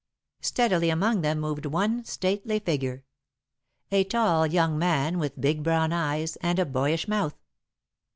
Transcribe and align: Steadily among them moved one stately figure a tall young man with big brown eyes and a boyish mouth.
Steadily 0.41 0.89
among 0.89 1.21
them 1.21 1.39
moved 1.39 1.67
one 1.67 2.03
stately 2.05 2.57
figure 2.57 3.03
a 3.91 4.03
tall 4.03 4.47
young 4.47 4.75
man 4.79 5.19
with 5.19 5.39
big 5.39 5.61
brown 5.61 5.93
eyes 5.93 6.37
and 6.37 6.57
a 6.57 6.65
boyish 6.65 7.07
mouth. 7.07 7.35